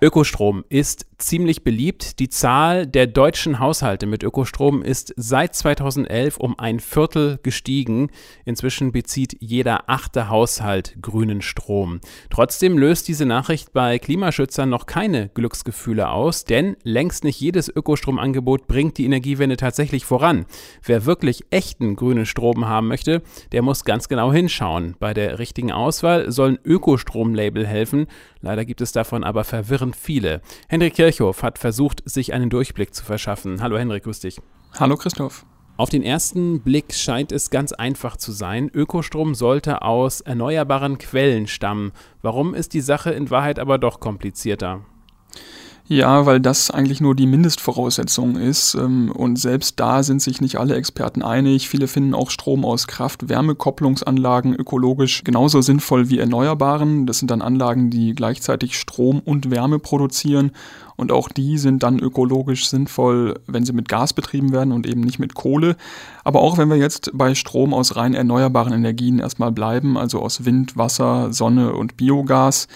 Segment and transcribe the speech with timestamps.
[0.00, 2.20] Ökostrom ist ziemlich beliebt.
[2.20, 8.10] Die Zahl der deutschen Haushalte mit Ökostrom ist seit 2011 um ein Viertel gestiegen.
[8.44, 12.00] Inzwischen bezieht jeder achte Haushalt grünen Strom.
[12.30, 18.68] Trotzdem löst diese Nachricht bei Klimaschützern noch keine Glücksgefühle aus, denn längst nicht jedes Ökostromangebot
[18.68, 20.46] bringt die Energiewende tatsächlich voran.
[20.84, 24.94] Wer wirklich echten grünen Strom haben möchte, der muss ganz genau hinschauen.
[25.00, 28.06] Bei der richtigen Auswahl sollen Ökostrom-Label helfen.
[28.40, 30.40] Leider gibt es davon aber verwirrend viele.
[30.68, 33.62] Hendrik Kirchhoff hat versucht, sich einen Durchblick zu verschaffen.
[33.62, 34.40] Hallo Hendrik, grüß dich.
[34.78, 35.44] Hallo Christoph.
[35.76, 38.68] Auf den ersten Blick scheint es ganz einfach zu sein.
[38.74, 41.92] Ökostrom sollte aus erneuerbaren Quellen stammen.
[42.20, 44.84] Warum ist die Sache in Wahrheit aber doch komplizierter?
[45.90, 48.74] Ja, weil das eigentlich nur die Mindestvoraussetzung ist.
[48.74, 51.66] Ähm, und selbst da sind sich nicht alle Experten einig.
[51.66, 57.06] Viele finden auch Strom aus Kraft-Wärme-Kopplungsanlagen ökologisch genauso sinnvoll wie Erneuerbaren.
[57.06, 60.50] Das sind dann Anlagen, die gleichzeitig Strom und Wärme produzieren.
[60.96, 65.00] Und auch die sind dann ökologisch sinnvoll, wenn sie mit Gas betrieben werden und eben
[65.00, 65.76] nicht mit Kohle.
[66.22, 70.44] Aber auch wenn wir jetzt bei Strom aus rein erneuerbaren Energien erstmal bleiben, also aus
[70.44, 72.68] Wind, Wasser, Sonne und Biogas,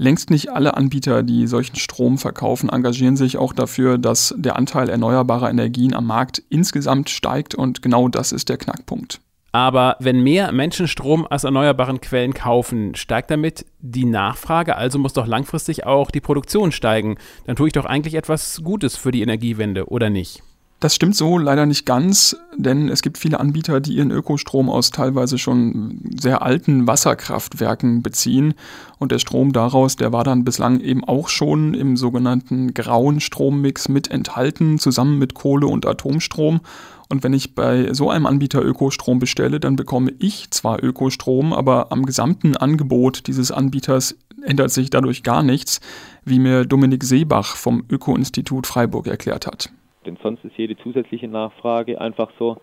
[0.00, 4.88] Längst nicht alle Anbieter, die solchen Strom verkaufen, engagieren sich auch dafür, dass der Anteil
[4.88, 9.20] erneuerbarer Energien am Markt insgesamt steigt und genau das ist der Knackpunkt.
[9.50, 15.14] Aber wenn mehr Menschen Strom aus erneuerbaren Quellen kaufen, steigt damit die Nachfrage, also muss
[15.14, 17.16] doch langfristig auch die Produktion steigen.
[17.46, 20.44] Dann tue ich doch eigentlich etwas Gutes für die Energiewende, oder nicht?
[20.80, 24.92] Das stimmt so leider nicht ganz, denn es gibt viele Anbieter, die ihren Ökostrom aus
[24.92, 28.54] teilweise schon sehr alten Wasserkraftwerken beziehen.
[28.98, 33.88] Und der Strom daraus, der war dann bislang eben auch schon im sogenannten grauen Strommix
[33.88, 36.60] mit enthalten, zusammen mit Kohle und Atomstrom.
[37.08, 41.90] Und wenn ich bei so einem Anbieter Ökostrom bestelle, dann bekomme ich zwar Ökostrom, aber
[41.90, 45.80] am gesamten Angebot dieses Anbieters ändert sich dadurch gar nichts,
[46.24, 49.72] wie mir Dominik Seebach vom Öko-Institut Freiburg erklärt hat.
[50.08, 52.62] Denn sonst ist jede zusätzliche Nachfrage einfach so,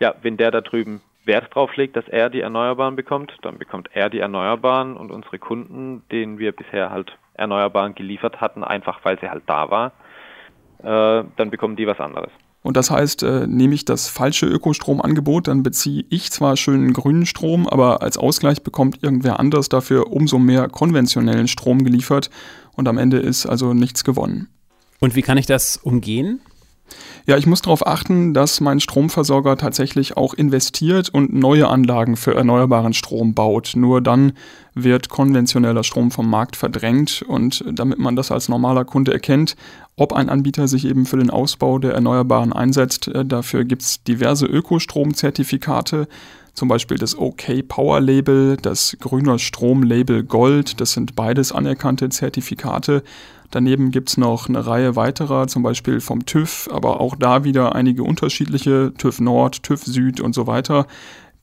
[0.00, 3.90] ja, wenn der da drüben Wert drauf legt, dass er die Erneuerbaren bekommt, dann bekommt
[3.92, 9.20] er die Erneuerbaren und unsere Kunden, denen wir bisher halt Erneuerbaren geliefert hatten, einfach weil
[9.20, 9.92] sie halt da war,
[10.78, 12.30] äh, dann bekommen die was anderes.
[12.62, 17.26] Und das heißt, äh, nehme ich das falsche Ökostromangebot, dann beziehe ich zwar schönen grünen
[17.26, 22.30] Strom, aber als Ausgleich bekommt irgendwer anders dafür umso mehr konventionellen Strom geliefert
[22.74, 24.48] und am Ende ist also nichts gewonnen.
[24.98, 26.40] Und wie kann ich das umgehen?
[27.26, 32.34] Ja, ich muss darauf achten, dass mein Stromversorger tatsächlich auch investiert und neue Anlagen für
[32.34, 33.72] erneuerbaren Strom baut.
[33.76, 34.34] Nur dann
[34.74, 39.56] wird konventioneller Strom vom Markt verdrängt und damit man das als normaler Kunde erkennt,
[39.96, 44.02] ob ein Anbieter sich eben für den Ausbau der Erneuerbaren einsetzt, äh, dafür gibt es
[44.02, 46.08] diverse Ökostromzertifikate,
[46.54, 52.08] zum Beispiel das OK Power Label, das Grüner Strom Label Gold, das sind beides anerkannte
[52.08, 53.02] Zertifikate.
[53.50, 57.74] Daneben gibt es noch eine Reihe weiterer, zum Beispiel vom TÜV, aber auch da wieder
[57.74, 60.86] einige unterschiedliche, TÜV Nord, TÜV Süd und so weiter.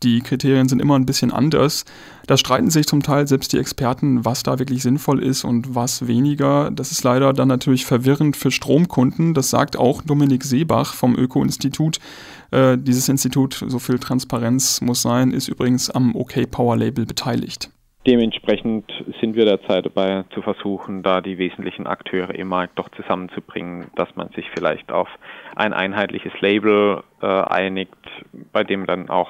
[0.03, 1.85] Die Kriterien sind immer ein bisschen anders.
[2.25, 6.07] Da streiten sich zum Teil selbst die Experten, was da wirklich sinnvoll ist und was
[6.07, 6.71] weniger.
[6.71, 9.33] Das ist leider dann natürlich verwirrend für Stromkunden.
[9.33, 11.99] Das sagt auch Dominik Seebach vom Öko-Institut.
[12.51, 17.69] Äh, dieses Institut, so viel Transparenz muss sein, ist übrigens am OK Power Label beteiligt.
[18.07, 23.91] Dementsprechend sind wir derzeit dabei zu versuchen, da die wesentlichen Akteure im Markt doch zusammenzubringen,
[23.95, 25.07] dass man sich vielleicht auf
[25.55, 27.93] ein einheitliches Label äh, einigt,
[28.51, 29.29] bei dem dann auch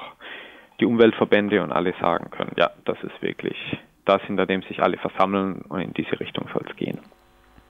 [0.82, 3.56] die Umweltverbände und alle sagen können, ja, das ist wirklich
[4.04, 6.98] das, hinter dem sich alle versammeln und in diese Richtung soll es gehen.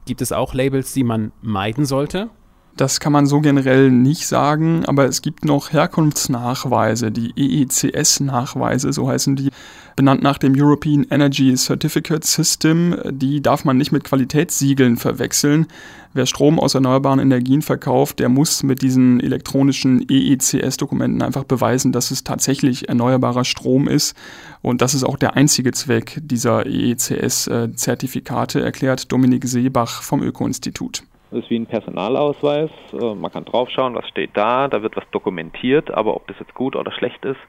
[0.06, 2.30] Gibt es auch Labels, die man meiden sollte?
[2.76, 9.08] Das kann man so generell nicht sagen, aber es gibt noch Herkunftsnachweise, die EECS-Nachweise, so
[9.08, 9.50] heißen die,
[9.94, 12.96] benannt nach dem European Energy Certificate System.
[13.10, 15.66] Die darf man nicht mit Qualitätssiegeln verwechseln.
[16.14, 22.10] Wer Strom aus erneuerbaren Energien verkauft, der muss mit diesen elektronischen EECS-Dokumenten einfach beweisen, dass
[22.10, 24.16] es tatsächlich erneuerbarer Strom ist.
[24.62, 31.02] Und das ist auch der einzige Zweck dieser EECS-Zertifikate, erklärt Dominik Seebach vom Öko-Institut.
[31.32, 32.70] Das ist wie ein Personalausweis.
[32.92, 34.68] Äh, man kann draufschauen, was steht da.
[34.68, 37.40] Da wird was dokumentiert, aber ob das jetzt gut oder schlecht ist,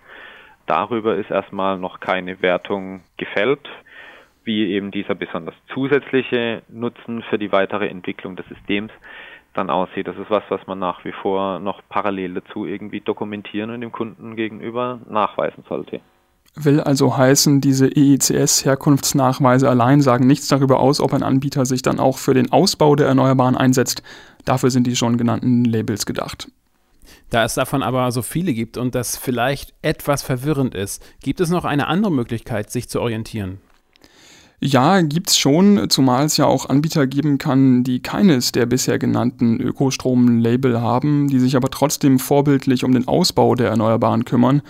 [0.68, 3.68] darüber ist erstmal noch keine Wertung gefällt.
[4.46, 8.92] Wie eben dieser besonders zusätzliche Nutzen für die weitere Entwicklung des Systems
[9.54, 10.08] dann aussieht.
[10.08, 13.92] Das ist was, was man nach wie vor noch parallel dazu irgendwie dokumentieren und dem
[13.92, 16.00] Kunden gegenüber nachweisen sollte.
[16.56, 22.00] Will also heißen, diese EICS-Herkunftsnachweise allein sagen nichts darüber aus, ob ein Anbieter sich dann
[22.00, 24.04] auch für den Ausbau der Erneuerbaren einsetzt.
[24.46, 26.50] Dafür sind die schon genannten Labels gedacht.
[27.32, 31.50] Da es davon aber so viele gibt und das vielleicht etwas verwirrend ist, gibt es
[31.50, 33.60] noch eine andere Möglichkeit, sich zu orientieren?
[34.66, 39.60] Ja, gibt's schon, zumal es ja auch Anbieter geben kann, die keines der bisher genannten
[39.60, 44.62] Ökostrom-Label haben, die sich aber trotzdem vorbildlich um den Ausbau der Erneuerbaren kümmern.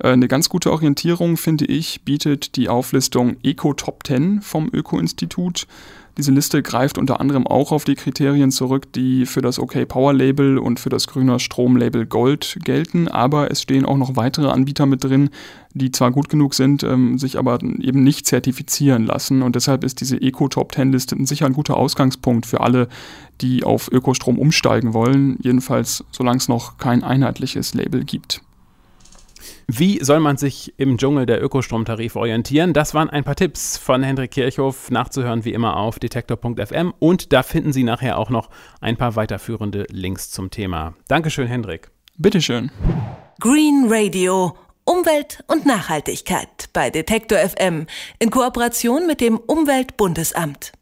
[0.00, 5.68] Äh, eine ganz gute Orientierung, finde ich, bietet die Auflistung Eco Top 10 vom Öko-Institut.
[6.18, 10.14] Diese Liste greift unter anderem auch auf die Kriterien zurück, die für das OK Power
[10.14, 14.48] Label und für das Grüner Strom Label Gold gelten, aber es stehen auch noch weitere
[14.48, 15.28] Anbieter mit drin,
[15.74, 20.00] die zwar gut genug sind, ähm, sich aber eben nicht zertifizieren lassen und deshalb ist
[20.00, 22.88] diese Eco Top 10 Liste sicher ein guter Ausgangspunkt für alle,
[23.42, 28.40] die auf Ökostrom umsteigen wollen, jedenfalls solange es noch kein einheitliches Label gibt.
[29.68, 32.72] Wie soll man sich im Dschungel der Ökostromtarife orientieren?
[32.72, 37.42] Das waren ein paar Tipps von Hendrik Kirchhoff, nachzuhören wie immer auf detektor.fm und da
[37.42, 38.48] finden Sie nachher auch noch
[38.80, 40.94] ein paar weiterführende Links zum Thema.
[41.08, 41.90] Dankeschön, Hendrik.
[42.16, 42.70] Bitteschön.
[43.40, 44.56] Green Radio.
[44.84, 47.86] Umwelt und Nachhaltigkeit bei Detektor FM
[48.20, 50.75] in Kooperation mit dem Umweltbundesamt.